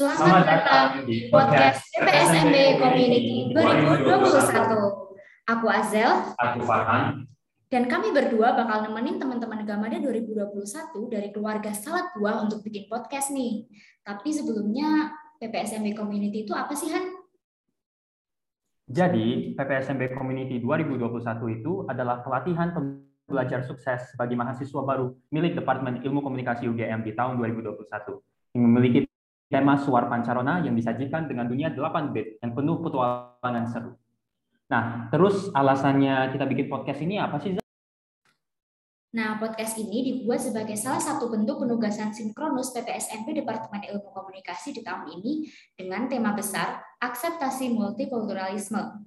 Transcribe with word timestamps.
Selamat 0.00 0.48
datang 0.48 1.04
di 1.04 1.28
podcast 1.28 1.84
PPSMB 1.92 2.80
Community 2.80 3.52
2021. 3.52 4.32
Aku 5.44 5.66
Azel. 5.68 6.08
Aku 6.40 6.64
Farhan. 6.64 7.28
Dan 7.68 7.84
kami 7.84 8.08
berdua 8.08 8.56
bakal 8.56 8.88
nemenin 8.88 9.20
teman-teman 9.20 9.60
Gamada 9.68 10.00
2021 10.00 10.56
dari 11.12 11.28
keluarga 11.36 11.76
Salat 11.76 12.16
Buah 12.16 12.48
untuk 12.48 12.64
bikin 12.64 12.88
podcast 12.88 13.28
nih. 13.28 13.68
Tapi 14.00 14.32
sebelumnya 14.32 15.12
PPSMB 15.36 15.92
Community 15.92 16.48
itu 16.48 16.56
apa 16.56 16.72
sih 16.72 16.88
Han? 16.96 17.04
Jadi, 18.88 19.52
PPSMB 19.52 20.16
Community 20.16 20.64
2021 20.64 21.60
itu 21.60 21.84
adalah 21.92 22.24
pelatihan 22.24 22.72
belajar 23.28 23.68
sukses 23.68 24.16
bagi 24.16 24.32
mahasiswa 24.32 24.80
baru 24.80 25.12
milik 25.28 25.60
Departemen 25.60 26.00
Ilmu 26.00 26.24
Komunikasi 26.24 26.72
UGM 26.72 27.04
di 27.04 27.12
tahun 27.12 27.36
2021 27.36 27.84
yang 28.56 28.64
memiliki 28.64 29.04
tema 29.50 29.74
Suar 29.82 30.06
Pancarona 30.06 30.62
yang 30.62 30.78
disajikan 30.78 31.26
dengan 31.26 31.50
dunia 31.50 31.74
8 31.74 32.14
bit 32.14 32.38
yang 32.38 32.54
penuh 32.54 32.78
petualangan 32.78 33.66
seru. 33.66 33.92
Nah, 34.70 35.10
terus 35.10 35.50
alasannya 35.50 36.30
kita 36.30 36.46
bikin 36.46 36.70
podcast 36.70 37.02
ini 37.02 37.18
apa 37.18 37.42
sih? 37.42 37.58
Nah, 39.10 39.42
podcast 39.42 39.74
ini 39.74 40.06
dibuat 40.06 40.38
sebagai 40.38 40.78
salah 40.78 41.02
satu 41.02 41.26
bentuk 41.26 41.66
penugasan 41.66 42.14
sinkronus 42.14 42.70
PPSMP 42.70 43.42
Departemen 43.42 43.82
Ilmu 43.90 44.14
Komunikasi 44.14 44.70
di 44.70 44.86
tahun 44.86 45.18
ini 45.18 45.50
dengan 45.74 46.06
tema 46.06 46.30
besar 46.30 46.78
akseptasi 47.02 47.74
multikulturalisme. 47.74 49.02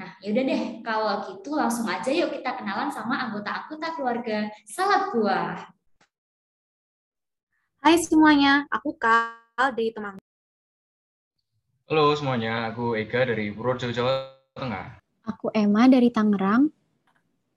Nah, 0.00 0.10
yaudah 0.24 0.44
deh, 0.48 0.62
kalau 0.80 1.28
gitu 1.28 1.60
langsung 1.60 1.84
aja 1.84 2.08
yuk 2.08 2.32
kita 2.32 2.56
kenalan 2.56 2.88
sama 2.88 3.28
anggota-anggota 3.28 4.00
keluarga 4.00 4.48
Salat 4.64 5.12
Buah. 5.12 5.60
Hai 7.84 8.00
semuanya, 8.00 8.64
aku 8.72 8.96
Kal 8.96 9.43
dari 9.54 9.94
Temanggung. 9.94 10.22
Halo 11.86 12.10
semuanya, 12.18 12.74
aku 12.74 12.98
Ega 12.98 13.22
dari 13.22 13.54
Purworejo, 13.54 13.94
Jawa 13.94 14.34
Tengah. 14.56 14.98
Aku 15.30 15.54
Emma 15.54 15.86
dari 15.86 16.10
Tangerang. 16.10 16.66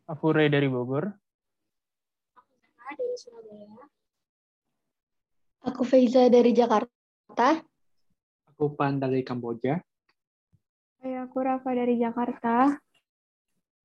Aku 0.08 0.32
Ray 0.32 0.48
dari 0.48 0.70
Bogor 0.70 1.10
dari 2.98 3.16
Surabaya. 3.20 3.84
Aku 5.68 5.84
Feiza 5.84 6.32
dari 6.32 6.56
Jakarta. 6.56 7.60
Aku 8.56 8.72
Pan 8.78 8.96
dari 9.02 9.26
Kamboja. 9.26 9.84
Hai, 11.04 11.14
aku 11.20 11.38
Rafa 11.44 11.76
dari 11.76 12.00
Jakarta. 12.00 12.80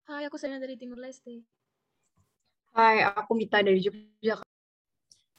Hai, 0.07 0.23
aku 0.31 0.39
Sena 0.39 0.63
dari 0.63 0.79
Timur 0.79 1.03
Leste. 1.03 1.43
Hai, 2.73 3.03
aku 3.03 3.35
Mita 3.35 3.61
dari 3.61 3.83
Yogyakarta. 3.83 4.49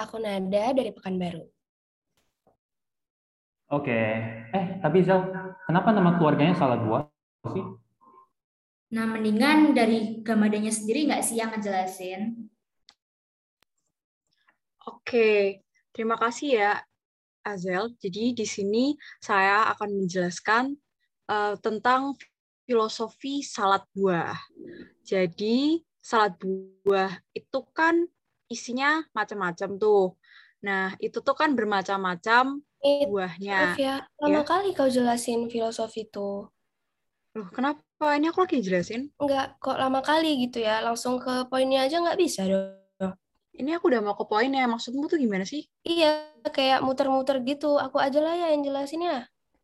Aku 0.03 0.19
Nada 0.19 0.75
dari 0.75 0.91
Pekanbaru. 0.91 1.52
Oke, 3.71 3.99
eh 4.51 4.65
tapi 4.83 5.05
Zal, 5.05 5.31
kenapa 5.63 5.95
nama 5.95 6.19
keluarganya 6.19 6.55
salah 6.57 6.77
dua 6.77 7.07
sih? 7.47 7.63
Nah, 8.93 9.09
mendingan 9.09 9.73
dari 9.73 10.21
Gamadanya 10.21 10.69
sendiri 10.69 11.09
nggak 11.09 11.23
sih 11.25 11.41
yang 11.41 11.49
ngejelasin? 11.49 12.51
Oke, 14.83 15.63
terima 15.95 16.19
kasih 16.19 16.49
ya 16.59 16.71
Azel. 17.41 17.95
Jadi 17.97 18.37
di 18.37 18.45
sini 18.45 18.93
saya 19.17 19.71
akan 19.73 20.03
menjelaskan 20.03 20.75
uh, 21.31 21.55
tentang 21.57 22.13
filosofi 22.69 23.43
salad 23.43 23.83
buah. 23.95 24.37
Jadi 25.03 25.81
salad 25.99 26.35
buah 26.39 27.11
itu 27.35 27.59
kan 27.75 28.05
isinya 28.47 29.03
macam-macam 29.11 29.75
tuh. 29.79 30.15
Nah, 30.63 30.95
itu 31.03 31.19
tuh 31.19 31.35
kan 31.35 31.55
bermacam-macam 31.57 32.61
buahnya. 32.83 33.55
Maaf 33.55 33.79
ya, 33.79 33.95
lama 34.19 34.41
ya. 34.41 34.47
kali 34.47 34.69
kau 34.75 34.91
jelasin 34.91 35.47
filosofi 35.47 36.05
itu. 36.05 36.47
Loh, 37.33 37.47
kenapa? 37.49 38.19
Ini 38.19 38.29
aku 38.29 38.45
lagi 38.45 38.61
jelasin. 38.61 39.09
Enggak, 39.17 39.57
kok 39.57 39.79
lama 39.79 40.03
kali 40.05 40.45
gitu 40.45 40.61
ya? 40.61 40.83
Langsung 40.85 41.17
ke 41.17 41.47
poinnya 41.49 41.87
aja 41.87 41.97
nggak 41.97 42.19
bisa 42.19 42.45
dong. 42.45 43.15
Ini 43.53 43.77
aku 43.77 43.93
udah 43.93 44.01
mau 44.01 44.17
ke 44.17 44.25
poin 44.25 44.49
ya. 44.49 44.65
Maksudmu 44.65 45.05
tuh 45.05 45.21
gimana 45.21 45.45
sih? 45.45 45.65
Iya, 45.85 46.33
kayak 46.49 46.81
muter-muter 46.81 47.37
gitu. 47.45 47.77
Aku 47.77 48.01
aja 48.01 48.17
lah 48.17 48.33
ya 48.33 48.49
yang 48.49 48.65
jelasin 48.65 49.05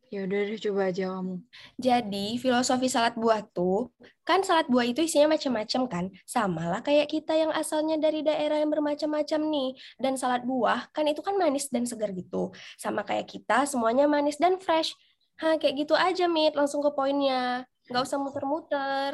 ya. 0.10 0.26
Udah 0.26 0.40
deh, 0.46 0.60
coba 0.60 0.82
aja 0.90 1.04
kamu. 1.14 1.36
Jadi, 1.80 2.26
filosofi 2.42 2.88
salad 2.92 3.16
buah 3.16 3.42
tuh, 3.50 3.94
kan 4.28 4.42
salad 4.42 4.68
buah 4.70 4.86
itu 4.86 5.06
isinya 5.06 5.34
macam-macam 5.34 5.82
kan? 5.90 6.06
Sama 6.28 6.70
lah 6.70 6.82
kayak 6.86 7.08
kita 7.10 7.34
yang 7.34 7.52
asalnya 7.54 7.96
dari 7.98 8.22
daerah 8.26 8.62
yang 8.62 8.70
bermacam-macam 8.74 9.42
nih. 9.50 9.70
Dan 10.02 10.20
salad 10.20 10.44
buah, 10.44 10.92
kan 10.92 11.06
itu 11.08 11.22
kan 11.22 11.38
manis 11.38 11.70
dan 11.74 11.86
segar 11.86 12.12
gitu. 12.14 12.52
Sama 12.76 13.02
kayak 13.08 13.30
kita, 13.30 13.66
semuanya 13.70 14.06
manis 14.10 14.38
dan 14.38 14.58
fresh. 14.58 14.94
Hah, 15.40 15.56
kayak 15.56 15.88
gitu 15.88 15.96
aja, 15.96 16.28
Mit. 16.28 16.54
Langsung 16.58 16.84
ke 16.84 16.92
poinnya. 16.92 17.64
Nggak 17.88 18.04
usah 18.06 18.18
muter-muter. 18.20 19.12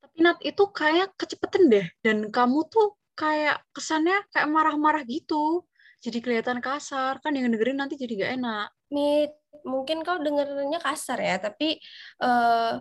Tapi 0.00 0.16
Nat, 0.24 0.38
itu 0.40 0.64
kayak 0.72 1.12
kecepetan 1.20 1.68
deh. 1.68 1.86
Dan 2.00 2.32
kamu 2.32 2.64
tuh 2.72 2.96
kayak 3.14 3.60
kesannya 3.76 4.24
kayak 4.32 4.48
marah-marah 4.48 5.04
gitu. 5.04 5.68
Jadi 6.00 6.24
kelihatan 6.24 6.64
kasar, 6.64 7.20
kan 7.20 7.36
yang 7.36 7.52
dengerin 7.52 7.76
nanti 7.76 8.00
jadi 8.00 8.24
gak 8.24 8.32
enak. 8.40 8.68
Mit, 8.88 9.30
mungkin 9.66 10.02
kau 10.06 10.18
dengernya 10.18 10.78
kasar 10.80 11.18
ya, 11.20 11.36
tapi 11.38 11.78
uh, 12.22 12.80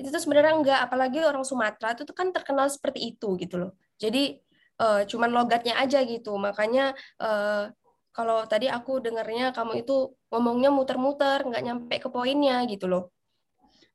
itu 0.00 0.08
tuh 0.08 0.22
sebenarnya 0.22 0.54
enggak, 0.56 0.80
apalagi 0.88 1.20
orang 1.20 1.44
Sumatera 1.44 1.92
itu 1.92 2.08
tuh 2.08 2.16
kan 2.16 2.32
terkenal 2.32 2.66
seperti 2.72 3.12
itu 3.16 3.36
gitu 3.36 3.56
loh. 3.60 3.72
Jadi 4.00 4.40
uh, 4.80 5.04
cuman 5.04 5.30
logatnya 5.32 5.76
aja 5.76 6.00
gitu, 6.04 6.36
makanya 6.40 6.96
uh, 7.20 7.68
kalau 8.10 8.42
tadi 8.48 8.66
aku 8.66 8.98
dengernya 9.04 9.52
kamu 9.54 9.84
itu 9.86 10.16
ngomongnya 10.32 10.70
muter-muter, 10.72 11.44
nggak 11.46 11.62
nyampe 11.62 11.94
ke 12.00 12.08
poinnya 12.08 12.64
gitu 12.66 12.88
loh. 12.88 13.12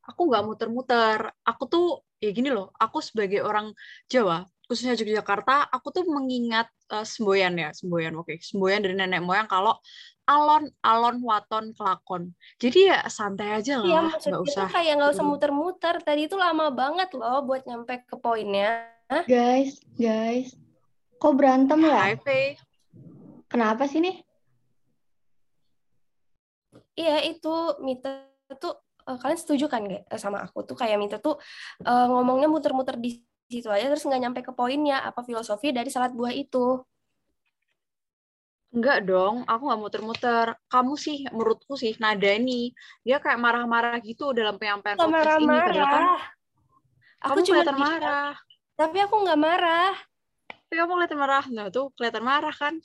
Aku 0.05 0.29
nggak 0.29 0.45
muter-muter, 0.45 1.33
aku 1.41 1.63
tuh 1.65 1.85
ya 2.21 2.29
gini 2.29 2.53
loh, 2.53 2.69
aku 2.77 3.01
sebagai 3.01 3.41
orang 3.41 3.73
Jawa, 4.05 4.45
khususnya 4.69 4.93
Yogyakarta, 4.93 5.67
aku 5.73 5.89
tuh 5.89 6.05
mengingat 6.05 6.69
uh, 6.93 7.01
semboyan 7.01 7.57
ya, 7.57 7.73
semboyan, 7.73 8.13
oke, 8.13 8.29
okay. 8.29 8.37
semboyan 8.41 8.85
dari 8.85 8.93
nenek 8.93 9.25
moyang 9.25 9.49
kalau 9.49 9.81
alon, 10.25 10.69
alon, 10.81 11.21
waton, 11.21 11.71
kelakon. 11.77 12.33
Jadi 12.57 12.89
ya 12.89 13.05
santai 13.07 13.61
aja 13.61 13.81
lah, 13.81 13.87
iya, 13.87 13.99
nggak 14.09 14.41
usah. 14.41 14.67
kayak 14.69 14.93
nggak 14.97 15.11
usah 15.13 15.25
muter-muter. 15.25 15.95
Tadi 16.01 16.25
itu 16.25 16.35
lama 16.35 16.73
banget 16.73 17.13
loh 17.13 17.45
buat 17.45 17.63
nyampe 17.65 18.05
ke 18.05 18.17
poinnya. 18.17 18.89
Guys, 19.29 19.77
guys, 19.93 20.57
kok 21.21 21.33
berantem 21.37 21.77
ya? 21.85 21.97
Hai, 21.97 22.17
Faye. 22.17 22.57
Kenapa 23.45 23.85
sih 23.85 24.01
nih? 24.01 24.25
Iya 26.95 27.27
itu 27.27 27.53
Mita 27.83 28.25
tuh 28.57 28.73
uh, 29.05 29.17
kalian 29.19 29.39
setuju 29.39 29.67
kan 29.67 29.85
gak 29.85 30.07
sama 30.17 30.41
aku 30.41 30.63
tuh 30.63 30.75
kayak 30.79 30.97
Mita 30.97 31.17
tuh 31.19 31.37
uh, 31.85 32.07
ngomongnya 32.09 32.47
muter-muter 32.47 32.97
di 32.97 33.21
situ 33.45 33.69
aja 33.69 33.85
terus 33.85 34.01
nggak 34.07 34.21
nyampe 34.21 34.39
ke 34.41 34.51
poinnya 34.57 35.05
apa 35.05 35.21
filosofi 35.21 35.69
dari 35.69 35.93
salad 35.93 36.17
buah 36.17 36.33
itu 36.33 36.81
Enggak 38.75 39.07
dong, 39.07 39.47
aku 39.47 39.71
nggak 39.71 39.81
muter-muter. 39.81 40.47
Kamu 40.67 40.99
sih, 40.99 41.23
menurutku 41.31 41.79
sih, 41.79 41.95
nada 41.95 42.27
ini 42.27 42.75
dia 43.07 43.23
kayak 43.23 43.39
marah-marah 43.39 43.95
gitu 44.03 44.35
dalam 44.35 44.59
penyampaian 44.59 44.99
podcast 44.99 45.15
marah 45.15 45.35
-marah. 45.39 45.39
ini. 45.39 45.57
Padahal 45.71 45.87
kan 45.87 46.03
aku 47.23 47.39
cuma 47.47 47.63
marah. 47.71 48.31
Tapi 48.75 48.97
aku 48.99 49.15
nggak 49.23 49.39
marah. 49.39 49.93
Tapi 50.51 50.73
kamu 50.75 50.91
kelihatan 50.91 51.19
marah. 51.23 51.45
Nah 51.47 51.65
tuh, 51.71 51.95
kelihatan 51.95 52.23
marah 52.27 52.51
kan? 52.51 52.75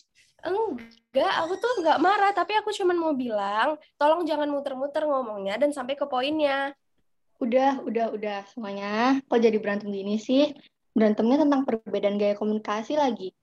Enggak, 0.47 1.35
aku 1.43 1.59
tuh 1.59 1.73
nggak 1.83 1.99
marah. 1.99 2.31
Tapi 2.39 2.53
aku 2.63 2.71
cuma 2.71 2.95
mau 2.95 3.11
bilang, 3.11 3.75
tolong 3.99 4.23
jangan 4.23 4.47
muter-muter 4.47 5.03
ngomongnya 5.11 5.59
dan 5.59 5.75
sampai 5.75 5.99
ke 5.99 6.07
poinnya. 6.07 6.71
Udah, 7.43 7.83
udah, 7.83 8.15
udah 8.15 8.47
semuanya. 8.55 9.19
Kok 9.27 9.43
jadi 9.43 9.59
berantem 9.59 9.91
gini 9.91 10.23
sih? 10.23 10.55
Berantemnya 10.95 11.43
tentang 11.43 11.67
perbedaan 11.67 12.15
gaya 12.15 12.39
komunikasi 12.39 12.95
lagi. 12.95 13.35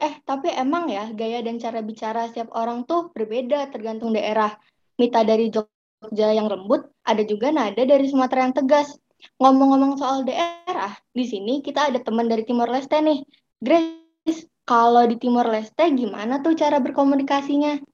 Eh, 0.00 0.16
tapi 0.24 0.48
emang 0.56 0.88
ya 0.88 1.12
gaya 1.12 1.44
dan 1.44 1.60
cara 1.60 1.84
bicara 1.84 2.24
setiap 2.32 2.48
orang 2.56 2.88
tuh 2.88 3.12
berbeda 3.12 3.68
tergantung 3.68 4.16
daerah. 4.16 4.56
Mita 4.96 5.20
dari 5.20 5.52
Jogja 5.52 6.32
yang 6.32 6.48
lembut, 6.48 6.88
ada 7.04 7.20
juga 7.20 7.52
nada 7.52 7.84
dari 7.84 8.08
Sumatera 8.08 8.48
yang 8.48 8.56
tegas. 8.56 8.96
Ngomong-ngomong 9.36 10.00
soal 10.00 10.24
daerah, 10.24 10.96
di 11.12 11.28
sini 11.28 11.60
kita 11.60 11.92
ada 11.92 12.00
teman 12.00 12.32
dari 12.32 12.48
Timor 12.48 12.72
Leste 12.72 12.96
nih. 12.96 13.20
Grace, 13.60 14.48
kalau 14.64 15.04
di 15.04 15.20
Timor 15.20 15.44
Leste 15.52 15.84
gimana 15.92 16.40
tuh 16.40 16.56
cara 16.56 16.80
berkomunikasinya? 16.80 17.84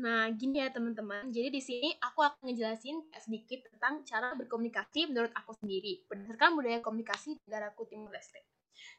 Nah, 0.00 0.28
gini 0.36 0.60
ya 0.60 0.68
teman-teman. 0.68 1.32
Jadi 1.32 1.48
di 1.48 1.62
sini 1.64 1.88
aku 2.04 2.20
akan 2.20 2.52
ngejelasin 2.52 3.00
sedikit 3.16 3.64
tentang 3.72 4.04
cara 4.04 4.36
berkomunikasi 4.36 5.08
menurut 5.08 5.32
aku 5.32 5.56
sendiri 5.56 6.04
berdasarkan 6.04 6.52
budaya 6.52 6.84
komunikasi 6.84 7.40
negaraku 7.48 7.88
Timor 7.88 8.12
Leste. 8.12 8.44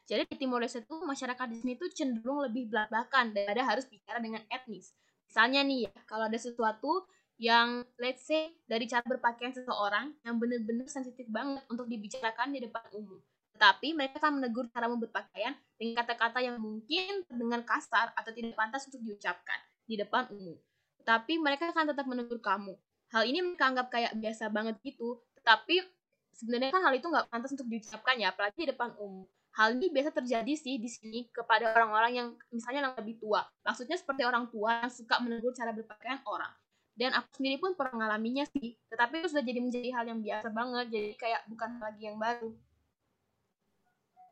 Jadi 0.06 0.28
di 0.28 0.36
Timor 0.36 0.60
Leste 0.62 0.82
itu 0.82 0.94
masyarakat 0.98 1.46
di 1.48 1.56
sini 1.62 1.72
tuh 1.78 1.88
cenderung 1.94 2.42
lebih 2.42 2.68
belak-belakan 2.68 3.32
daripada 3.32 3.62
harus 3.64 3.86
bicara 3.86 4.18
dengan 4.18 4.42
etnis. 4.50 4.92
Misalnya 5.28 5.60
nih 5.64 5.88
ya, 5.88 5.94
kalau 6.04 6.28
ada 6.28 6.36
sesuatu 6.36 7.08
yang 7.40 7.82
let's 7.98 8.28
say 8.28 8.52
dari 8.68 8.86
cara 8.86 9.02
berpakaian 9.02 9.50
seseorang 9.50 10.14
yang 10.22 10.36
benar-benar 10.38 10.86
sensitif 10.86 11.26
banget 11.32 11.64
untuk 11.72 11.88
dibicarakan 11.88 12.54
di 12.54 12.60
depan 12.62 12.84
umum. 12.94 13.18
Tetapi 13.56 13.94
mereka 13.94 14.18
akan 14.22 14.42
menegur 14.42 14.66
cara 14.70 14.86
berpakaian 14.90 15.54
dengan 15.78 15.94
kata-kata 16.02 16.38
yang 16.42 16.58
mungkin 16.58 17.26
terdengar 17.26 17.62
kasar 17.66 18.10
atau 18.14 18.30
tidak 18.34 18.54
pantas 18.58 18.86
untuk 18.90 19.02
diucapkan 19.02 19.58
di 19.86 19.98
depan 19.98 20.28
umum. 20.30 20.56
tetapi 21.02 21.34
mereka 21.42 21.74
akan 21.74 21.90
tetap 21.90 22.06
menegur 22.06 22.38
kamu. 22.38 22.78
Hal 23.10 23.26
ini 23.26 23.42
mereka 23.42 23.74
anggap 23.74 23.90
kayak 23.90 24.14
biasa 24.14 24.46
banget 24.54 24.78
gitu, 24.86 25.18
tetapi 25.34 25.82
sebenarnya 26.30 26.70
kan 26.70 26.86
hal 26.86 26.94
itu 26.94 27.10
nggak 27.10 27.26
pantas 27.26 27.50
untuk 27.58 27.66
diucapkan 27.66 28.22
ya, 28.22 28.30
apalagi 28.30 28.54
di 28.62 28.70
depan 28.70 28.94
umum. 29.02 29.26
Hal 29.52 29.76
ini 29.76 29.92
biasa 29.92 30.16
terjadi 30.16 30.52
sih 30.56 30.80
di 30.80 30.88
sini 30.88 31.28
kepada 31.28 31.76
orang-orang 31.76 32.12
yang 32.16 32.28
misalnya 32.48 32.88
yang 32.88 32.96
lebih 32.96 33.20
tua. 33.20 33.44
Maksudnya 33.68 34.00
seperti 34.00 34.24
orang 34.24 34.48
tua 34.48 34.88
yang 34.88 34.92
suka 34.92 35.20
menegur 35.20 35.52
cara 35.52 35.76
berpakaian 35.76 36.24
orang. 36.24 36.48
Dan 36.92 37.12
aku 37.16 37.40
sendiri 37.40 37.56
pun 37.60 37.72
pernah 37.76 38.04
mengalaminya 38.04 38.44
sih, 38.48 38.76
tetapi 38.92 39.24
itu 39.24 39.32
sudah 39.32 39.44
jadi 39.44 39.60
menjadi 39.64 39.88
hal 39.96 40.04
yang 40.08 40.20
biasa 40.20 40.48
banget, 40.52 40.86
jadi 40.92 41.10
kayak 41.16 41.40
bukan 41.48 41.70
lagi 41.80 42.02
yang 42.04 42.16
baru. 42.20 42.52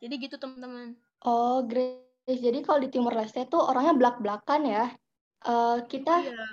Jadi 0.00 0.14
gitu 0.16 0.36
teman-teman. 0.40 0.96
Oh, 1.24 1.64
Grace. 1.64 2.08
Jadi 2.28 2.60
kalau 2.64 2.80
di 2.80 2.88
Timur 2.88 3.12
Leste 3.12 3.44
tuh 3.48 3.60
orangnya 3.60 3.96
belak-belakan 3.96 4.60
ya. 4.64 4.84
Uh, 5.40 5.84
kita 5.88 6.20
Iya. 6.20 6.46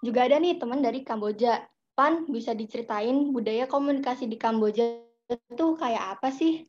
juga 0.00 0.24
ada 0.24 0.36
nih 0.40 0.56
teman 0.56 0.80
dari 0.80 1.04
Kamboja. 1.04 1.64
Pan, 1.92 2.24
bisa 2.24 2.56
diceritain 2.56 3.36
budaya 3.36 3.68
komunikasi 3.68 4.24
di 4.24 4.40
Kamboja 4.40 4.96
itu 5.28 5.66
kayak 5.76 6.16
apa 6.16 6.32
sih? 6.32 6.64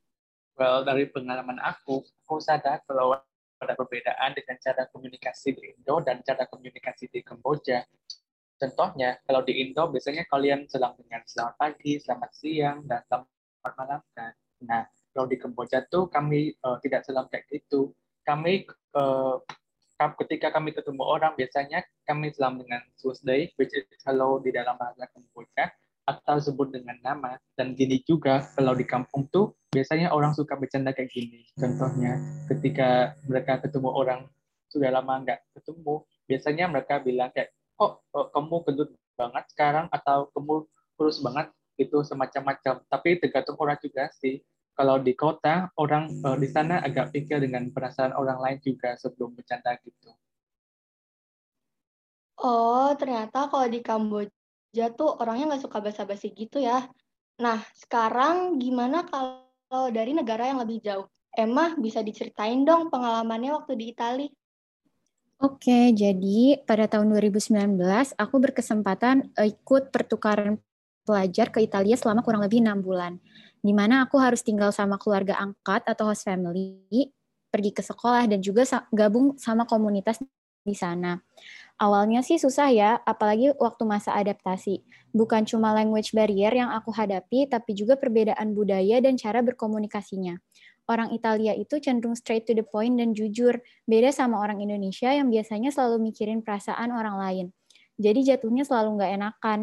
Well, 0.53 0.85
dari 0.85 1.09
pengalaman 1.09 1.57
aku, 1.57 2.05
aku 2.05 2.37
sadar 2.37 2.85
kalau 2.85 3.17
ada 3.57 3.73
perbedaan 3.73 4.37
dengan 4.37 4.61
cara 4.61 4.85
komunikasi 4.85 5.57
di 5.57 5.73
Indo 5.73 5.97
dan 6.05 6.21
cara 6.21 6.45
komunikasi 6.45 7.09
di 7.09 7.25
Kamboja. 7.25 7.81
Contohnya, 8.61 9.17
kalau 9.25 9.41
di 9.41 9.65
Indo 9.65 9.89
biasanya 9.89 10.29
kalian 10.29 10.69
selang 10.69 10.93
dengan 11.01 11.25
selamat 11.25 11.55
pagi, 11.57 11.97
selamat 11.97 12.31
siang, 12.37 12.85
dan 12.85 13.01
selamat 13.09 13.73
malam 13.81 14.01
kan. 14.13 14.33
Nah, 14.61 14.83
kalau 15.09 15.25
di 15.25 15.41
Kamboja 15.41 15.89
tuh 15.89 16.05
kami 16.05 16.53
uh, 16.61 16.77
tidak 16.85 17.01
selang 17.01 17.25
kayak 17.33 17.49
gitu. 17.49 17.89
Kami 18.21 18.69
uh, 18.93 19.41
ketika 20.21 20.53
kami 20.53 20.69
ketemu 20.75 21.01
orang 21.01 21.33
biasanya 21.33 21.81
kami 22.05 22.29
selam 22.29 22.61
dengan 22.61 22.85
Tuesday, 23.01 23.49
which 23.57 23.73
is 23.73 23.89
hello 24.05 24.37
di 24.37 24.53
dalam 24.53 24.77
bahasa 24.77 25.09
Kamboja, 25.09 25.73
atau 26.03 26.35
sebut 26.39 26.71
dengan 26.71 26.99
nama. 26.99 27.39
Dan 27.55 27.75
gini 27.75 28.03
juga, 28.03 28.43
kalau 28.55 28.75
di 28.75 28.83
kampung 28.83 29.27
tuh 29.31 29.55
biasanya 29.71 30.11
orang 30.11 30.35
suka 30.35 30.59
bercanda 30.59 30.91
kayak 30.91 31.11
gini. 31.11 31.47
Contohnya, 31.55 32.19
ketika 32.51 33.15
mereka 33.27 33.63
ketemu 33.63 33.89
orang 33.89 34.21
sudah 34.67 34.89
lama 34.91 35.23
nggak 35.23 35.39
ketemu, 35.55 36.03
biasanya 36.27 36.65
mereka 36.69 36.99
bilang 36.99 37.29
kayak, 37.31 37.51
oh, 37.79 37.99
oh 38.13 38.27
kamu 38.31 38.55
gendut 38.67 38.89
banget 39.15 39.45
sekarang, 39.53 39.85
atau 39.89 40.29
kamu 40.35 40.67
kurus 40.99 41.21
banget, 41.23 41.47
itu 41.79 41.97
semacam-macam. 42.05 42.83
Tapi 42.85 43.09
tergantung 43.17 43.57
orang 43.57 43.79
juga 43.81 44.11
sih. 44.19 44.43
Kalau 44.73 44.97
di 44.97 45.13
kota, 45.13 45.69
orang 45.77 46.09
uh, 46.25 46.33
di 46.33 46.49
sana 46.49 46.81
agak 46.81 47.13
pikir 47.13 47.37
dengan 47.37 47.69
perasaan 47.69 48.17
orang 48.17 48.41
lain 48.41 48.57
juga 48.65 48.97
sebelum 48.97 49.37
bercanda 49.37 49.77
gitu. 49.85 50.09
Oh, 52.41 52.89
ternyata 52.97 53.45
kalau 53.47 53.69
di 53.69 53.79
Kamboja 53.85 54.33
tuh 54.97 55.13
orangnya 55.21 55.53
nggak 55.53 55.63
suka 55.69 55.77
basa-basi 55.79 56.33
gitu 56.33 56.57
ya. 56.57 56.89
Nah, 57.37 57.61
sekarang 57.77 58.57
gimana 58.57 59.05
kalau 59.05 59.89
dari 59.93 60.17
negara 60.17 60.49
yang 60.49 60.61
lebih 60.61 60.81
jauh? 60.81 61.05
Emma, 61.33 61.73
bisa 61.77 62.05
diceritain 62.05 62.61
dong 62.61 62.93
pengalamannya 62.93 63.57
waktu 63.57 63.73
di 63.73 63.85
Italia? 63.89 64.29
Oke, 65.41 65.91
jadi 65.91 66.61
pada 66.63 66.85
tahun 66.87 67.09
2019 67.09 68.13
aku 68.15 68.35
berkesempatan 68.37 69.33
ikut 69.33 69.89
pertukaran 69.89 70.61
pelajar 71.03 71.51
ke 71.51 71.59
Italia 71.59 71.99
selama 71.99 72.23
kurang 72.23 72.45
lebih 72.45 72.63
enam 72.63 72.79
bulan, 72.79 73.19
di 73.59 73.75
mana 73.75 74.07
aku 74.07 74.15
harus 74.21 74.39
tinggal 74.39 74.71
sama 74.71 74.95
keluarga 74.95 75.35
angkat 75.35 75.83
atau 75.83 76.07
host 76.07 76.23
family, 76.23 77.11
pergi 77.51 77.71
ke 77.75 77.83
sekolah 77.83 78.23
dan 78.29 78.39
juga 78.39 78.63
gabung 78.93 79.35
sama 79.35 79.67
komunitas 79.67 80.23
di 80.63 80.77
sana. 80.77 81.19
Awalnya 81.81 82.21
sih 82.21 82.37
susah 82.37 82.69
ya, 82.69 82.91
apalagi 83.01 83.49
waktu 83.57 83.83
masa 83.83 84.13
adaptasi. 84.13 84.85
Bukan 85.09 85.49
cuma 85.49 85.73
language 85.73 86.13
barrier 86.13 86.53
yang 86.53 86.69
aku 86.69 86.93
hadapi, 86.93 87.49
tapi 87.49 87.73
juga 87.73 87.97
perbedaan 87.97 88.53
budaya 88.53 89.01
dan 89.01 89.17
cara 89.17 89.41
berkomunikasinya. 89.41 90.37
Orang 90.83 91.15
Italia 91.15 91.55
itu 91.55 91.79
cenderung 91.79 92.13
straight 92.13 92.43
to 92.43 92.53
the 92.53 92.61
point 92.61 92.99
dan 92.99 93.15
jujur, 93.15 93.63
beda 93.87 94.11
sama 94.11 94.43
orang 94.43 94.59
Indonesia 94.59 95.09
yang 95.15 95.31
biasanya 95.31 95.71
selalu 95.71 96.11
mikirin 96.11 96.43
perasaan 96.43 96.91
orang 96.91 97.15
lain. 97.17 97.45
Jadi 97.95 98.27
jatuhnya 98.27 98.67
selalu 98.67 98.99
nggak 98.99 99.11
enakan. 99.15 99.59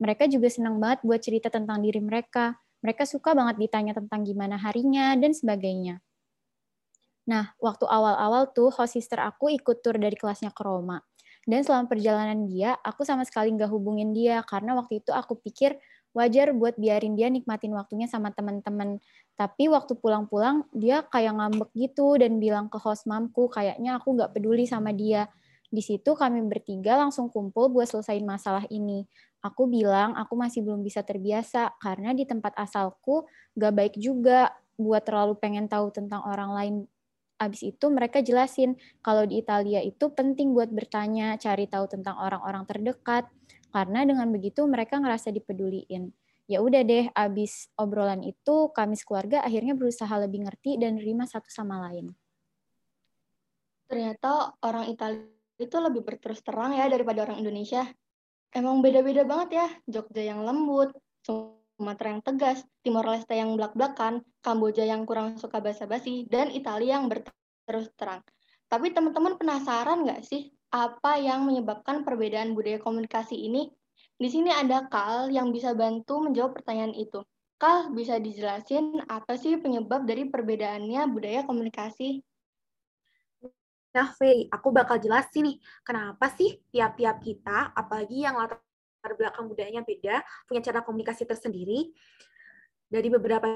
Mereka 0.00 0.30
juga 0.30 0.48
senang 0.48 0.78
banget 0.78 1.02
buat 1.04 1.20
cerita 1.20 1.50
tentang 1.50 1.82
diri 1.82 1.98
mereka. 1.98 2.56
Mereka 2.80 3.04
suka 3.04 3.36
banget 3.36 3.60
ditanya 3.60 3.92
tentang 3.92 4.24
gimana 4.24 4.56
harinya 4.56 5.12
dan 5.18 5.36
sebagainya. 5.36 6.00
Nah, 7.28 7.52
waktu 7.60 7.84
awal-awal 7.84 8.48
tuh 8.54 8.72
host 8.72 8.96
sister 8.96 9.20
aku 9.20 9.52
ikut 9.52 9.84
tur 9.84 9.98
dari 10.00 10.16
kelasnya 10.16 10.54
ke 10.54 10.62
Roma. 10.64 11.02
Dan 11.50 11.66
selama 11.66 11.90
perjalanan 11.90 12.46
dia, 12.46 12.78
aku 12.78 13.02
sama 13.02 13.26
sekali 13.26 13.50
nggak 13.50 13.66
hubungin 13.74 14.14
dia 14.14 14.38
karena 14.46 14.78
waktu 14.78 15.02
itu 15.02 15.10
aku 15.10 15.34
pikir 15.42 15.74
wajar 16.14 16.54
buat 16.54 16.78
biarin 16.78 17.18
dia 17.18 17.26
nikmatin 17.26 17.74
waktunya 17.74 18.06
sama 18.06 18.30
teman-teman. 18.30 19.02
Tapi 19.34 19.66
waktu 19.66 19.98
pulang-pulang, 19.98 20.70
dia 20.70 21.02
kayak 21.10 21.34
ngambek 21.42 21.70
gitu 21.74 22.14
dan 22.22 22.38
bilang 22.38 22.70
ke 22.70 22.78
host 22.78 23.10
mamku, 23.10 23.50
kayaknya 23.50 23.98
aku 23.98 24.14
nggak 24.14 24.30
peduli 24.30 24.62
sama 24.62 24.94
dia. 24.94 25.26
Di 25.70 25.82
situ 25.82 26.18
kami 26.18 26.42
bertiga 26.46 26.98
langsung 26.98 27.30
kumpul 27.30 27.66
buat 27.70 27.90
selesaiin 27.90 28.26
masalah 28.26 28.66
ini. 28.70 29.06
Aku 29.42 29.70
bilang 29.70 30.18
aku 30.18 30.34
masih 30.38 30.66
belum 30.66 30.82
bisa 30.86 31.00
terbiasa 31.02 31.78
karena 31.78 32.14
di 32.14 32.26
tempat 32.28 32.52
asalku 32.58 33.24
gak 33.56 33.72
baik 33.72 33.94
juga 33.96 34.52
buat 34.76 35.00
terlalu 35.00 35.38
pengen 35.38 35.70
tahu 35.70 35.88
tentang 35.94 36.26
orang 36.26 36.50
lain. 36.52 36.74
Abis 37.40 37.72
itu 37.72 37.88
mereka 37.88 38.20
jelasin 38.20 38.76
kalau 39.00 39.24
di 39.24 39.40
Italia 39.40 39.80
itu 39.80 40.12
penting 40.12 40.52
buat 40.52 40.68
bertanya, 40.68 41.40
cari 41.40 41.64
tahu 41.64 41.88
tentang 41.88 42.20
orang-orang 42.20 42.68
terdekat, 42.68 43.32
karena 43.72 44.04
dengan 44.04 44.28
begitu 44.28 44.68
mereka 44.68 45.00
ngerasa 45.00 45.32
dipeduliin. 45.32 46.12
Ya 46.50 46.60
udah 46.60 46.84
deh, 46.84 47.08
abis 47.16 47.72
obrolan 47.80 48.20
itu 48.20 48.68
kami 48.76 48.92
sekeluarga 48.92 49.40
akhirnya 49.40 49.72
berusaha 49.72 50.10
lebih 50.20 50.44
ngerti 50.44 50.76
dan 50.76 51.00
nerima 51.00 51.24
satu 51.24 51.48
sama 51.48 51.80
lain. 51.88 52.12
Ternyata 53.88 54.60
orang 54.60 54.92
Italia 54.92 55.24
itu 55.56 55.76
lebih 55.80 56.04
berterus 56.04 56.44
terang 56.44 56.76
ya 56.76 56.92
daripada 56.92 57.24
orang 57.24 57.40
Indonesia. 57.40 57.88
Emang 58.50 58.82
beda-beda 58.82 59.22
banget 59.22 59.48
ya, 59.62 59.66
Jogja 59.86 60.34
yang 60.34 60.42
lembut, 60.42 60.90
Sumatera 61.80 62.12
yang 62.12 62.20
tegas, 62.20 62.60
Timor 62.84 63.08
Leste 63.08 63.32
yang 63.32 63.56
belak-belakan, 63.56 64.20
Kamboja 64.44 64.84
yang 64.84 65.08
kurang 65.08 65.40
suka 65.40 65.64
basa-basi, 65.64 66.28
dan 66.28 66.52
Italia 66.52 67.00
yang 67.00 67.08
berterus 67.08 67.88
terang. 67.96 68.20
Tapi 68.68 68.92
teman-teman 68.92 69.40
penasaran 69.40 70.04
nggak 70.04 70.20
sih 70.20 70.52
apa 70.68 71.16
yang 71.16 71.48
menyebabkan 71.48 72.04
perbedaan 72.04 72.52
budaya 72.52 72.76
komunikasi 72.84 73.32
ini? 73.48 73.72
Di 74.20 74.28
sini 74.28 74.52
ada 74.52 74.92
Kal 74.92 75.32
yang 75.32 75.48
bisa 75.56 75.72
bantu 75.72 76.20
menjawab 76.20 76.60
pertanyaan 76.60 76.92
itu. 76.92 77.24
Kal, 77.56 77.96
bisa 77.96 78.20
dijelasin 78.20 79.00
apa 79.08 79.40
sih 79.40 79.56
penyebab 79.56 80.04
dari 80.04 80.28
perbedaannya 80.28 81.08
budaya 81.08 81.48
komunikasi? 81.48 82.20
Nah, 83.96 84.12
Faye, 84.20 84.52
aku 84.52 84.68
bakal 84.68 85.00
jelasin 85.00 85.48
nih, 85.48 85.56
kenapa 85.82 86.28
sih 86.36 86.60
tiap-tiap 86.70 87.24
kita, 87.24 87.72
apalagi 87.72 88.22
yang 88.22 88.36
latar 88.36 88.60
belakang 89.16 89.48
budayanya 89.48 89.82
beda, 89.82 90.20
punya 90.44 90.60
cara 90.60 90.84
komunikasi 90.84 91.24
tersendiri. 91.24 91.92
Dari 92.90 93.08
beberapa 93.08 93.46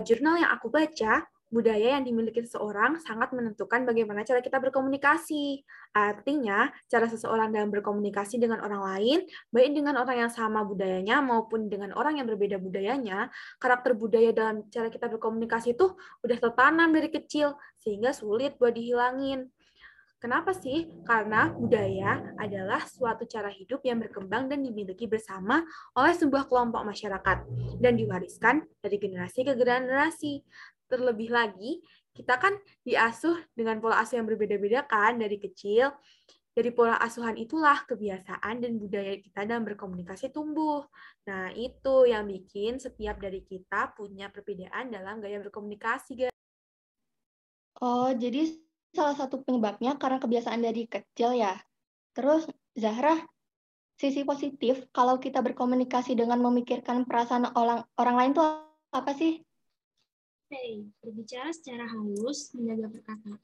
jurnal 0.00 0.40
yang 0.40 0.50
aku 0.54 0.68
baca, 0.68 1.26
budaya 1.52 2.00
yang 2.00 2.08
dimiliki 2.08 2.40
seseorang 2.40 2.96
sangat 3.04 3.36
menentukan 3.36 3.84
bagaimana 3.84 4.24
cara 4.24 4.40
kita 4.40 4.56
berkomunikasi. 4.56 5.60
Artinya, 5.92 6.72
cara 6.88 7.04
seseorang 7.04 7.52
dalam 7.52 7.68
berkomunikasi 7.68 8.40
dengan 8.40 8.64
orang 8.64 8.80
lain, 8.80 9.18
baik 9.52 9.76
dengan 9.76 10.00
orang 10.00 10.26
yang 10.26 10.32
sama 10.32 10.64
budayanya 10.64 11.20
maupun 11.20 11.68
dengan 11.68 11.92
orang 11.92 12.16
yang 12.16 12.26
berbeda 12.26 12.56
budayanya, 12.56 13.28
karakter 13.60 13.92
budaya 13.92 14.32
dalam 14.32 14.64
cara 14.72 14.88
kita 14.88 15.12
berkomunikasi 15.12 15.76
itu 15.76 15.92
udah 16.24 16.38
tertanam 16.40 16.88
dari 16.88 17.12
kecil, 17.12 17.60
sehingga 17.76 18.16
sulit 18.16 18.56
buat 18.56 18.72
dihilangin. 18.72 19.52
Kenapa 20.22 20.54
sih? 20.54 20.86
Karena 21.02 21.50
budaya 21.50 22.22
adalah 22.38 22.86
suatu 22.86 23.26
cara 23.26 23.50
hidup 23.50 23.82
yang 23.82 23.98
berkembang 23.98 24.46
dan 24.46 24.62
dimiliki 24.62 25.10
bersama 25.10 25.66
oleh 25.98 26.14
sebuah 26.14 26.46
kelompok 26.46 26.86
masyarakat 26.86 27.42
dan 27.82 27.98
diwariskan 27.98 28.62
dari 28.78 29.02
generasi 29.02 29.42
ke 29.42 29.58
generasi. 29.58 30.46
Terlebih 30.86 31.26
lagi, 31.26 31.82
kita 32.14 32.38
kan 32.38 32.54
diasuh 32.86 33.34
dengan 33.50 33.82
pola 33.82 33.98
asuh 33.98 34.22
yang 34.22 34.30
berbeda-beda 34.30 34.86
kan 34.86 35.18
dari 35.18 35.42
kecil. 35.42 35.90
Dari 36.54 36.70
pola 36.70 37.02
asuhan 37.02 37.34
itulah 37.34 37.82
kebiasaan 37.82 38.62
dan 38.62 38.78
budaya 38.78 39.18
kita 39.18 39.42
dalam 39.42 39.66
berkomunikasi 39.66 40.30
tumbuh. 40.30 40.86
Nah, 41.26 41.50
itu 41.50 42.06
yang 42.06 42.30
bikin 42.30 42.78
setiap 42.78 43.18
dari 43.18 43.42
kita 43.42 43.90
punya 43.98 44.30
perbedaan 44.30 44.86
dalam 44.86 45.18
gaya 45.18 45.42
berkomunikasi. 45.42 46.30
Oh, 47.82 48.12
jadi 48.14 48.62
salah 48.92 49.16
satu 49.16 49.40
penyebabnya 49.42 49.96
karena 49.96 50.20
kebiasaan 50.20 50.60
dari 50.60 50.84
kecil 50.84 51.36
ya. 51.36 51.56
Terus, 52.12 52.44
Zahra, 52.76 53.16
sisi 53.96 54.22
positif 54.22 54.84
kalau 54.92 55.16
kita 55.16 55.40
berkomunikasi 55.40 56.12
dengan 56.12 56.40
memikirkan 56.44 57.08
perasaan 57.08 57.48
orang, 57.56 57.84
orang 57.96 58.16
lain 58.20 58.32
itu 58.36 58.44
apa 58.92 59.12
sih? 59.16 59.40
Hey, 60.52 60.84
berbicara 61.00 61.48
secara 61.56 61.88
halus, 61.88 62.52
menjaga 62.52 62.92
perkataan, 62.92 63.40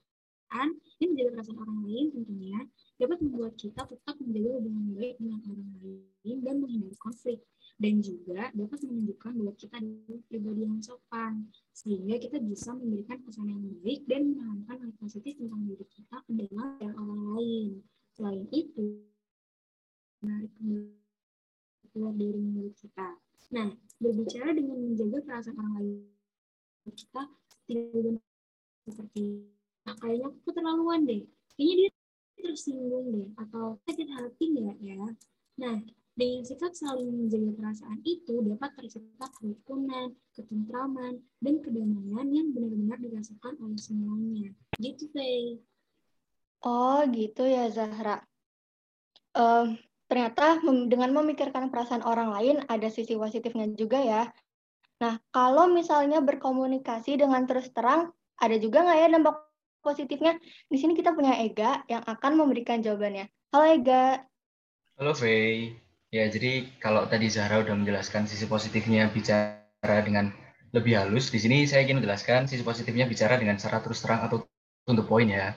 dan 1.01 1.07
menjaga 1.09 1.31
perasaan 1.41 1.59
orang 1.65 1.79
lain 1.89 2.07
tentunya 2.13 2.61
dapat 3.01 3.19
membuat 3.25 3.55
kita 3.57 3.81
tetap 3.89 4.15
menjaga 4.21 4.51
hubungan 4.61 4.87
baik 4.93 5.15
dengan 5.17 5.41
orang 5.49 5.73
lain 5.81 6.37
dan 6.45 6.55
menghindari 6.61 6.97
konflik 7.01 7.39
dan 7.79 8.03
juga 8.03 8.51
dapat 8.51 8.79
menunjukkan 8.83 9.33
bahwa 9.39 9.55
kita 9.55 9.79
adalah 9.79 10.21
pribadi 10.27 10.61
yang 10.67 10.83
sopan 10.83 11.47
sehingga 11.71 12.19
kita 12.19 12.43
bisa 12.43 12.75
memberikan 12.75 13.23
pesan 13.23 13.47
yang 13.47 13.63
baik 13.87 14.03
dan 14.11 14.35
menanamkan 14.35 14.77
hal 14.83 14.93
positif 14.99 15.39
tentang 15.39 15.63
diri 15.63 15.87
kita 15.87 16.17
ke 16.27 16.31
dalam 16.35 16.75
orang 16.99 17.23
lain. 17.39 17.69
Selain 18.19 18.43
itu, 18.51 19.07
menarik 20.19 20.51
keluar 21.95 22.15
dari 22.19 22.41
mulut 22.43 22.75
kita. 22.75 23.15
Nah, 23.55 23.71
berbicara 24.03 24.51
dengan 24.59 24.79
menjaga 24.83 25.19
perasaan 25.23 25.57
orang 25.63 25.75
lain, 25.79 25.95
kita 26.99 27.23
tidak 27.71 28.19
seperti 28.91 29.47
nah, 29.87 29.95
kayaknya 30.03 30.27
aku 30.35 30.39
keterlaluan 30.51 31.07
deh, 31.07 31.23
kayaknya 31.55 31.75
dia 31.87 31.91
tersinggung 32.43 33.07
deh, 33.15 33.29
atau 33.39 33.79
sakit 33.87 34.09
hati 34.19 34.45
nggak 34.51 34.79
ya? 34.83 34.99
Nah, 35.63 35.77
dengan 36.19 36.43
sikap 36.43 36.75
saling 36.75 37.15
menjaga 37.15 37.55
perasaan 37.55 38.03
itu 38.03 38.43
dapat 38.43 38.75
tercipta 38.75 39.31
kerukunan, 39.39 40.11
ketentraman, 40.35 41.23
dan 41.39 41.55
kedamaian 41.63 42.27
yang 42.35 42.51
benar-benar 42.51 42.99
dirasakan 42.99 43.55
oleh 43.63 43.79
semuanya. 43.79 44.51
Gitu, 44.83 45.07
Faye. 45.15 45.63
Oh, 46.67 47.07
gitu 47.15 47.47
ya, 47.47 47.71
Zahra. 47.71 48.27
Um, 49.39 49.79
ternyata 50.11 50.59
mem 50.67 50.91
dengan 50.91 51.15
memikirkan 51.15 51.71
perasaan 51.71 52.03
orang 52.03 52.35
lain 52.35 52.57
ada 52.67 52.91
sisi 52.91 53.15
positifnya 53.15 53.71
juga 53.79 54.03
ya. 54.03 54.23
Nah, 54.99 55.23
kalau 55.31 55.71
misalnya 55.71 56.19
berkomunikasi 56.19 57.15
dengan 57.15 57.47
terus 57.47 57.71
terang, 57.71 58.11
ada 58.43 58.59
juga 58.59 58.83
nggak 58.83 58.99
ya 58.99 59.09
dampak 59.15 59.37
positifnya? 59.87 60.35
Di 60.67 60.83
sini 60.83 60.99
kita 60.99 61.15
punya 61.15 61.39
Ega 61.39 61.87
yang 61.87 62.03
akan 62.03 62.33
memberikan 62.35 62.83
jawabannya. 62.83 63.31
Halo 63.55 63.67
Ega. 63.71 64.27
Halo 64.99 65.15
Faye. 65.15 65.88
Ya, 66.09 66.25
jadi 66.25 66.65
kalau 66.81 67.05
tadi 67.05 67.29
Zahra 67.29 67.61
udah 67.61 67.77
menjelaskan 67.77 68.25
sisi 68.25 68.49
positifnya 68.49 69.13
bicara 69.13 70.01
dengan 70.01 70.33
lebih 70.73 70.97
halus, 70.97 71.29
di 71.29 71.37
sini 71.37 71.69
saya 71.69 71.85
ingin 71.85 72.01
menjelaskan 72.01 72.49
sisi 72.49 72.65
positifnya 72.65 73.05
bicara 73.05 73.37
dengan 73.37 73.61
secara 73.61 73.85
terus 73.85 74.01
terang 74.01 74.25
atau 74.25 74.41
untuk 74.89 75.05
poin 75.05 75.29
ya. 75.29 75.53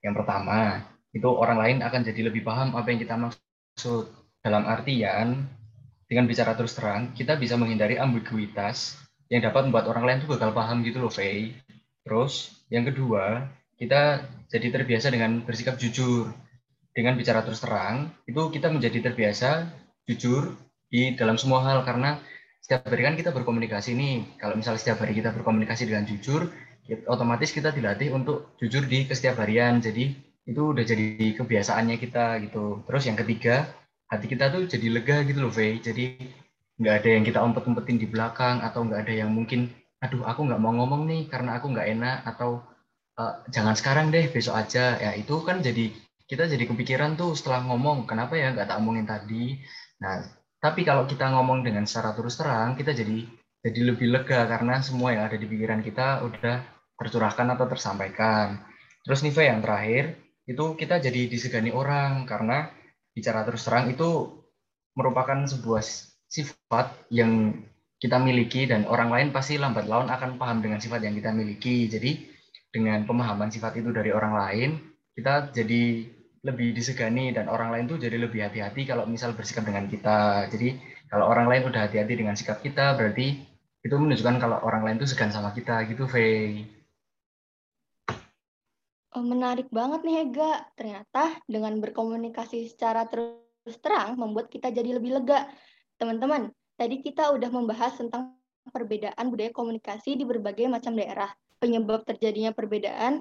Yang 0.00 0.24
pertama, 0.24 0.88
itu 1.12 1.28
orang 1.28 1.60
lain 1.60 1.76
akan 1.84 2.00
jadi 2.00 2.32
lebih 2.32 2.40
paham 2.48 2.72
apa 2.80 2.88
yang 2.88 3.00
kita 3.04 3.14
maksud. 3.20 4.08
Dalam 4.40 4.64
artian, 4.64 5.44
dengan 6.08 6.24
bicara 6.24 6.56
terus 6.56 6.72
terang, 6.72 7.12
kita 7.12 7.36
bisa 7.36 7.60
menghindari 7.60 8.00
ambiguitas 8.00 8.96
yang 9.28 9.44
dapat 9.44 9.68
membuat 9.68 9.84
orang 9.84 10.04
lain 10.08 10.18
tuh 10.24 10.32
bakal 10.32 10.56
paham 10.56 10.80
gitu 10.80 10.96
loh, 10.96 11.12
Faye. 11.12 11.60
Terus, 12.08 12.56
yang 12.72 12.88
kedua, 12.88 13.52
kita 13.76 14.24
jadi 14.48 14.80
terbiasa 14.80 15.12
dengan 15.12 15.44
bersikap 15.44 15.76
jujur. 15.76 16.32
Dengan 16.96 17.20
bicara 17.20 17.44
terus 17.44 17.60
terang, 17.60 18.16
itu 18.24 18.48
kita 18.48 18.72
menjadi 18.72 19.12
terbiasa 19.12 19.68
jujur 20.10 20.58
di 20.90 21.14
dalam 21.14 21.38
semua 21.38 21.62
hal 21.62 21.86
karena 21.86 22.18
setiap 22.58 22.86
hari 22.90 23.02
kan 23.06 23.14
kita 23.14 23.30
berkomunikasi 23.30 23.94
nih. 23.94 24.38
Kalau 24.38 24.58
misalnya 24.58 24.82
setiap 24.82 25.02
hari 25.02 25.14
kita 25.14 25.30
berkomunikasi 25.34 25.86
dengan 25.86 26.06
jujur, 26.06 26.50
otomatis 27.06 27.54
kita 27.54 27.70
dilatih 27.70 28.10
untuk 28.10 28.54
jujur 28.58 28.86
di 28.86 29.06
setiap 29.10 29.38
harian. 29.42 29.78
Jadi 29.78 30.10
itu 30.46 30.62
udah 30.74 30.82
jadi 30.82 31.38
kebiasaannya 31.38 31.96
kita 31.98 32.42
gitu. 32.46 32.82
Terus 32.86 33.02
yang 33.06 33.18
ketiga, 33.18 33.70
hati 34.10 34.26
kita 34.26 34.50
tuh 34.50 34.66
jadi 34.66 34.86
lega 34.86 35.22
gitu 35.26 35.46
loh, 35.46 35.52
Faye. 35.54 35.78
Jadi 35.78 36.18
nggak 36.80 36.94
ada 37.02 37.08
yang 37.10 37.24
kita 37.26 37.38
umpet-umpetin 37.42 37.98
di 38.00 38.06
belakang 38.10 38.64
atau 38.64 38.86
nggak 38.86 39.02
ada 39.06 39.14
yang 39.14 39.30
mungkin, 39.30 39.70
aduh 40.02 40.24
aku 40.26 40.46
nggak 40.46 40.60
mau 40.60 40.74
ngomong 40.74 41.06
nih 41.06 41.22
karena 41.30 41.60
aku 41.60 41.70
nggak 41.74 41.88
enak 41.92 42.18
atau 42.24 42.64
uh, 43.20 43.44
jangan 43.52 43.74
sekarang 43.78 44.10
deh 44.10 44.26
besok 44.30 44.58
aja. 44.58 44.94
Ya 44.98 45.14
itu 45.14 45.38
kan 45.42 45.62
jadi 45.62 45.92
kita 46.30 46.46
jadi 46.46 46.70
kepikiran 46.70 47.18
tuh 47.18 47.34
setelah 47.34 47.66
ngomong 47.66 48.06
kenapa 48.06 48.38
ya 48.38 48.54
nggak 48.54 48.70
tak 48.70 48.78
omongin 48.78 49.02
tadi 49.02 49.58
Nah, 50.00 50.24
tapi 50.60 50.84
kalau 50.84 51.04
kita 51.04 51.28
ngomong 51.32 51.64
dengan 51.64 51.84
secara 51.84 52.16
terus 52.16 52.36
terang, 52.40 52.76
kita 52.76 52.92
jadi 52.96 53.24
jadi 53.60 53.80
lebih 53.92 54.08
lega 54.08 54.48
karena 54.48 54.80
semua 54.80 55.12
yang 55.12 55.28
ada 55.28 55.36
di 55.36 55.44
pikiran 55.44 55.84
kita 55.84 56.24
udah 56.24 56.56
tercurahkan 56.96 57.48
atau 57.56 57.66
tersampaikan. 57.68 58.64
Terus 59.04 59.20
nih, 59.24 59.32
yang 59.36 59.60
terakhir, 59.60 60.16
itu 60.48 60.64
kita 60.76 61.00
jadi 61.00 61.28
disegani 61.28 61.72
orang 61.72 62.24
karena 62.24 62.72
bicara 63.12 63.44
terus 63.44 63.64
terang 63.64 63.92
itu 63.92 64.40
merupakan 64.96 65.44
sebuah 65.44 65.84
sifat 66.28 67.08
yang 67.12 67.64
kita 68.00 68.16
miliki 68.16 68.64
dan 68.64 68.88
orang 68.88 69.12
lain 69.12 69.28
pasti 69.28 69.60
lambat 69.60 69.84
laun 69.84 70.08
akan 70.08 70.40
paham 70.40 70.64
dengan 70.64 70.80
sifat 70.80 71.04
yang 71.04 71.12
kita 71.12 71.30
miliki. 71.36 71.88
Jadi 71.88 72.16
dengan 72.72 73.04
pemahaman 73.04 73.52
sifat 73.52 73.76
itu 73.76 73.92
dari 73.92 74.08
orang 74.08 74.32
lain, 74.32 74.70
kita 75.12 75.52
jadi 75.52 76.08
lebih 76.40 76.72
disegani 76.72 77.36
dan 77.36 77.52
orang 77.52 77.68
lain 77.68 77.84
tuh 77.84 78.00
jadi 78.00 78.16
lebih 78.16 78.40
hati-hati 78.40 78.88
kalau 78.88 79.04
misal 79.04 79.36
bersikap 79.36 79.68
dengan 79.68 79.84
kita. 79.86 80.48
Jadi 80.48 80.80
kalau 81.12 81.28
orang 81.28 81.52
lain 81.52 81.68
udah 81.68 81.84
hati-hati 81.84 82.14
dengan 82.16 82.32
sikap 82.32 82.64
kita, 82.64 82.96
berarti 82.96 83.36
itu 83.80 83.94
menunjukkan 83.96 84.36
kalau 84.40 84.58
orang 84.64 84.82
lain 84.84 84.96
tuh 85.00 85.08
segan 85.08 85.32
sama 85.32 85.52
kita 85.52 85.84
gitu, 85.88 86.08
Faye. 86.08 86.64
Oh, 89.10 89.26
menarik 89.26 89.68
banget 89.74 90.00
nih 90.06 90.22
Hega. 90.24 90.52
Ternyata 90.78 91.42
dengan 91.44 91.76
berkomunikasi 91.82 92.70
secara 92.70 93.04
terus 93.10 93.76
terang 93.82 94.16
membuat 94.16 94.48
kita 94.48 94.72
jadi 94.72 94.96
lebih 94.96 95.20
lega. 95.20 95.50
Teman-teman, 96.00 96.48
tadi 96.78 97.04
kita 97.04 97.34
udah 97.36 97.50
membahas 97.52 98.00
tentang 98.00 98.38
perbedaan 98.70 99.28
budaya 99.28 99.52
komunikasi 99.52 100.16
di 100.16 100.24
berbagai 100.24 100.70
macam 100.70 100.96
daerah, 100.96 101.28
penyebab 101.58 102.06
terjadinya 102.06 102.54
perbedaan, 102.54 103.20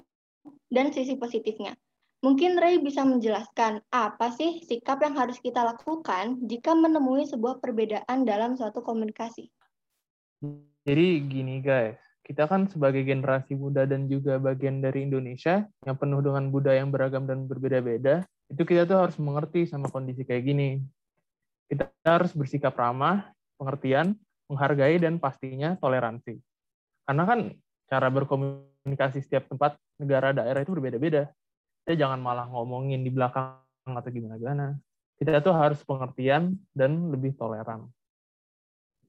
dan 0.69 0.93
sisi 0.93 1.17
positifnya. 1.17 1.75
Mungkin 2.19 2.59
Ray 2.59 2.83
bisa 2.83 3.07
menjelaskan 3.07 3.79
apa 3.95 4.27
sih 4.35 4.59
sikap 4.67 4.99
yang 4.99 5.15
harus 5.15 5.39
kita 5.39 5.63
lakukan 5.63 6.35
jika 6.51 6.75
menemui 6.75 7.23
sebuah 7.23 7.63
perbedaan 7.63 8.27
dalam 8.27 8.59
suatu 8.59 8.83
komunikasi. 8.83 9.47
Jadi 10.83 11.07
gini 11.23 11.63
guys, 11.63 11.95
kita 12.27 12.43
kan 12.43 12.67
sebagai 12.67 13.07
generasi 13.07 13.55
muda 13.55 13.87
dan 13.87 14.11
juga 14.11 14.35
bagian 14.35 14.83
dari 14.83 15.07
Indonesia 15.07 15.63
yang 15.87 15.95
penuh 15.95 16.19
dengan 16.19 16.51
budaya 16.51 16.83
yang 16.83 16.91
beragam 16.91 17.23
dan 17.23 17.47
berbeda-beda, 17.47 18.27
itu 18.51 18.67
kita 18.67 18.83
tuh 18.83 18.99
harus 18.99 19.15
mengerti 19.15 19.63
sama 19.63 19.87
kondisi 19.87 20.27
kayak 20.27 20.43
gini. 20.43 20.83
Kita 21.71 21.87
harus 22.03 22.35
bersikap 22.35 22.75
ramah, 22.75 23.31
pengertian, 23.55 24.19
menghargai, 24.51 24.99
dan 24.99 25.23
pastinya 25.23 25.79
toleransi. 25.79 26.35
Karena 27.07 27.23
kan 27.23 27.55
cara 27.87 28.11
berkomunikasi 28.11 29.23
setiap 29.23 29.47
tempat, 29.47 29.79
negara, 29.95 30.35
daerah 30.35 30.59
itu 30.59 30.75
berbeda-beda 30.75 31.31
kita 31.89 32.05
jangan 32.05 32.21
malah 32.21 32.45
ngomongin 32.45 33.01
di 33.01 33.09
belakang 33.09 33.65
atau 33.81 34.09
gimana-gimana. 34.13 34.77
Kita 35.17 35.41
tuh 35.41 35.57
harus 35.57 35.81
pengertian 35.81 36.53
dan 36.69 37.09
lebih 37.09 37.33
toleran. 37.33 37.89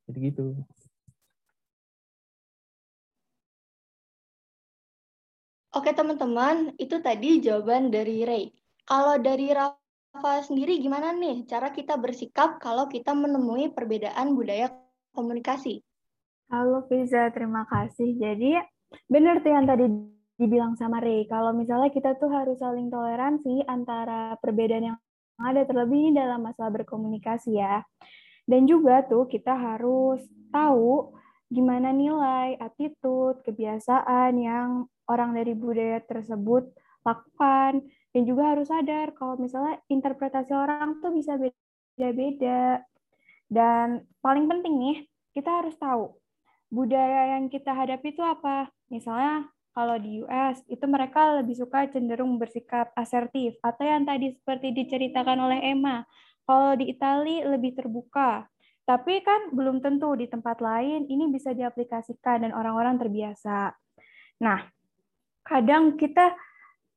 Jadi 0.08 0.32
gitu. 0.32 0.56
Oke 5.76 5.92
teman-teman, 5.92 6.72
itu 6.80 6.96
tadi 7.04 7.44
jawaban 7.44 7.92
dari 7.92 8.24
Ray. 8.24 8.48
Kalau 8.88 9.20
dari 9.20 9.52
Rafa 9.52 10.40
sendiri 10.48 10.80
gimana 10.80 11.12
nih 11.12 11.44
cara 11.44 11.76
kita 11.76 12.00
bersikap 12.00 12.64
kalau 12.64 12.88
kita 12.88 13.12
menemui 13.12 13.76
perbedaan 13.76 14.32
budaya 14.32 14.72
komunikasi? 15.12 15.84
Halo 16.48 16.88
Fiza, 16.88 17.28
terima 17.28 17.68
kasih. 17.68 18.16
Jadi 18.16 18.56
benar 19.04 19.44
tuh 19.44 19.52
yang 19.52 19.68
tadi 19.68 19.84
dibilang 20.40 20.72
sama 20.80 21.04
Ray, 21.04 21.28
kalau 21.28 21.52
misalnya 21.52 21.92
kita 21.92 22.16
tuh 22.16 22.32
harus 22.32 22.56
saling 22.56 22.88
toleransi 22.88 23.60
antara 23.68 24.40
perbedaan 24.40 24.96
yang 24.96 24.98
ada 25.36 25.68
terlebih 25.68 26.16
dalam 26.16 26.40
masalah 26.40 26.72
berkomunikasi 26.80 27.60
ya. 27.60 27.84
Dan 28.48 28.64
juga 28.64 29.04
tuh 29.04 29.28
kita 29.28 29.52
harus 29.52 30.24
tahu 30.48 31.12
gimana 31.52 31.92
nilai, 31.92 32.56
attitude, 32.56 33.44
kebiasaan 33.44 34.32
yang 34.40 34.88
orang 35.12 35.36
dari 35.36 35.52
budaya 35.52 36.00
tersebut 36.08 36.72
lakukan. 37.04 37.84
Dan 38.10 38.22
juga 38.24 38.56
harus 38.56 38.72
sadar 38.72 39.12
kalau 39.12 39.36
misalnya 39.36 39.76
interpretasi 39.92 40.56
orang 40.56 41.04
tuh 41.04 41.12
bisa 41.12 41.36
beda-beda. 41.36 42.80
Dan 43.44 44.08
paling 44.24 44.48
penting 44.48 44.74
nih, 44.80 44.98
kita 45.36 45.62
harus 45.62 45.76
tahu 45.76 46.16
budaya 46.72 47.36
yang 47.36 47.52
kita 47.52 47.76
hadapi 47.76 48.16
itu 48.16 48.24
apa. 48.24 48.72
Misalnya 48.88 49.46
kalau 49.70 49.96
di 50.02 50.22
US 50.26 50.60
itu 50.66 50.82
mereka 50.90 51.38
lebih 51.38 51.54
suka 51.54 51.86
cenderung 51.86 52.36
bersikap 52.42 52.90
asertif 52.98 53.54
atau 53.62 53.86
yang 53.86 54.02
tadi 54.02 54.34
seperti 54.34 54.74
diceritakan 54.74 55.38
oleh 55.46 55.62
Emma. 55.62 56.02
Kalau 56.42 56.74
di 56.74 56.90
Italia 56.90 57.46
lebih 57.46 57.78
terbuka. 57.78 58.50
Tapi 58.82 59.22
kan 59.22 59.54
belum 59.54 59.78
tentu 59.78 60.10
di 60.18 60.26
tempat 60.26 60.58
lain 60.58 61.06
ini 61.06 61.30
bisa 61.30 61.54
diaplikasikan 61.54 62.42
dan 62.42 62.50
orang-orang 62.50 62.98
terbiasa. 62.98 63.70
Nah, 64.42 64.66
kadang 65.46 65.94
kita 65.94 66.34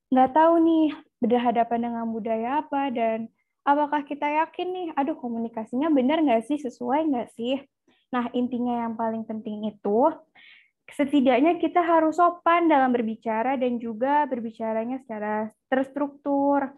nggak 0.09 0.33
tahu 0.33 0.57
nih 0.57 0.89
berhadapan 1.21 1.79
dengan 1.85 2.09
budaya 2.09 2.65
apa 2.65 2.89
dan 2.89 3.29
apakah 3.61 4.01
kita 4.01 4.25
yakin 4.25 4.67
nih, 4.73 4.87
aduh 4.97 5.13
komunikasinya 5.21 5.93
benar 5.93 6.25
nggak 6.25 6.49
sih, 6.49 6.57
sesuai 6.57 7.13
nggak 7.13 7.29
sih? 7.37 7.61
Nah, 8.09 8.25
intinya 8.33 8.89
yang 8.89 8.97
paling 8.97 9.21
penting 9.29 9.69
itu 9.69 10.09
setidaknya 10.91 11.57
kita 11.61 11.79
harus 11.79 12.19
sopan 12.19 12.67
dalam 12.67 12.91
berbicara 12.91 13.55
dan 13.55 13.79
juga 13.79 14.27
berbicaranya 14.27 14.99
secara 15.03 15.47
terstruktur. 15.71 16.73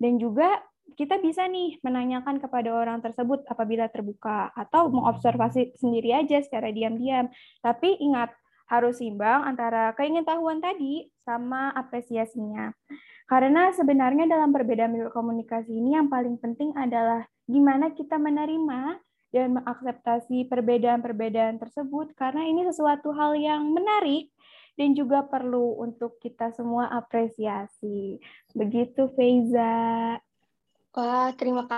Dan 0.00 0.16
juga 0.16 0.62
kita 0.96 1.20
bisa 1.22 1.46
nih 1.46 1.78
menanyakan 1.84 2.40
kepada 2.42 2.70
orang 2.72 2.98
tersebut 3.04 3.46
apabila 3.46 3.86
terbuka 3.90 4.50
atau 4.54 4.90
mengobservasi 4.90 5.78
sendiri 5.78 6.14
aja 6.14 6.40
secara 6.42 6.72
diam-diam. 6.72 7.28
Tapi 7.62 8.00
ingat, 8.00 8.32
harus 8.70 9.02
imbang 9.02 9.42
antara 9.42 9.90
keingintahuan 9.98 10.62
tadi 10.62 11.10
sama 11.26 11.74
apresiasinya. 11.74 12.70
Karena 13.26 13.74
sebenarnya 13.74 14.30
dalam 14.30 14.54
perbedaan 14.54 14.94
komunikasi 15.10 15.74
ini 15.74 15.98
yang 15.98 16.06
paling 16.06 16.38
penting 16.38 16.70
adalah 16.78 17.26
gimana 17.50 17.90
kita 17.90 18.14
menerima 18.14 19.02
dan 19.30 19.58
mengakseптasi 19.58 20.50
perbedaan-perbedaan 20.50 21.62
tersebut 21.62 22.14
karena 22.18 22.46
ini 22.46 22.66
sesuatu 22.66 23.14
hal 23.14 23.38
yang 23.38 23.70
menarik 23.70 24.30
dan 24.74 24.94
juga 24.94 25.26
perlu 25.26 25.76
untuk 25.82 26.16
kita 26.18 26.54
semua 26.56 26.88
apresiasi. 26.90 28.16
Begitu 28.54 29.12
Feiza. 29.12 30.16
Wah, 30.90 31.30
terima 31.38 31.68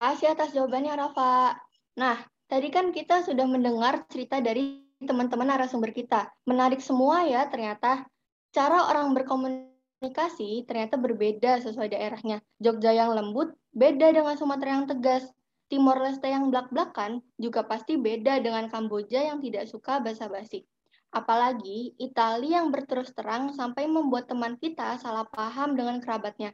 kasih 0.00 0.32
atas 0.32 0.54
jawabannya 0.56 0.94
Rafa. 0.96 1.58
Nah, 1.98 2.16
tadi 2.48 2.68
kan 2.72 2.94
kita 2.94 3.26
sudah 3.26 3.44
mendengar 3.44 4.06
cerita 4.08 4.40
dari 4.40 4.80
teman-teman 5.02 5.50
narasumber 5.50 5.90
kita. 5.90 6.30
Menarik 6.46 6.78
semua 6.78 7.26
ya 7.26 7.44
ternyata. 7.50 8.06
Cara 8.52 8.88
orang 8.92 9.16
berkomunikasi 9.16 10.68
ternyata 10.68 11.00
berbeda 11.00 11.60
sesuai 11.64 11.92
daerahnya. 11.92 12.44
Jogja 12.60 12.92
yang 12.92 13.16
lembut 13.16 13.56
beda 13.74 14.12
dengan 14.12 14.38
Sumatera 14.38 14.78
yang 14.78 14.86
tegas. 14.86 15.26
Timor 15.72 16.04
Leste 16.04 16.28
yang 16.28 16.52
belak-belakan 16.52 17.24
juga 17.40 17.64
pasti 17.64 17.96
beda 17.96 18.44
dengan 18.44 18.68
Kamboja 18.68 19.24
yang 19.24 19.40
tidak 19.40 19.64
suka 19.64 20.04
basa-basi. 20.04 20.68
Apalagi 21.08 21.96
Italia 21.96 22.60
yang 22.60 22.68
berterus 22.68 23.16
terang 23.16 23.56
sampai 23.56 23.88
membuat 23.88 24.28
teman 24.28 24.60
kita 24.60 25.00
salah 25.00 25.24
paham 25.24 25.72
dengan 25.72 25.96
kerabatnya. 26.04 26.52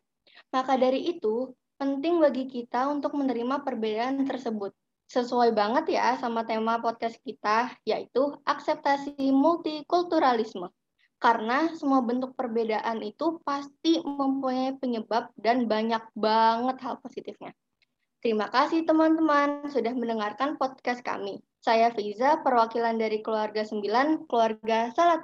Maka 0.54 0.78
dari 0.78 1.10
itu, 1.10 1.50
penting 1.82 2.22
bagi 2.22 2.46
kita 2.46 2.86
untuk 2.86 3.18
menerima 3.18 3.66
perbedaan 3.66 4.22
tersebut. 4.22 4.70
Sesuai 5.10 5.50
banget 5.50 5.98
ya 5.98 6.14
sama 6.22 6.46
tema 6.46 6.78
podcast 6.78 7.18
kita, 7.26 7.74
yaitu 7.82 8.38
akseptasi 8.46 9.18
multikulturalisme. 9.34 10.70
Karena 11.18 11.74
semua 11.74 12.06
bentuk 12.06 12.38
perbedaan 12.38 13.02
itu 13.02 13.42
pasti 13.42 13.98
mempunyai 13.98 14.78
penyebab 14.78 15.34
dan 15.34 15.66
banyak 15.66 16.06
banget 16.14 16.78
hal 16.86 17.02
positifnya. 17.02 17.50
Terima 18.18 18.52
kasih 18.52 18.84
teman-teman 18.84 19.72
sudah 19.72 19.96
mendengarkan 19.96 20.60
podcast 20.60 21.00
kami. 21.00 21.40
Saya 21.58 21.90
Fiza, 21.90 22.38
perwakilan 22.44 23.00
dari 23.00 23.18
keluarga 23.18 23.66
9, 23.66 24.28
keluarga 24.30 24.94
Salat 24.94 25.16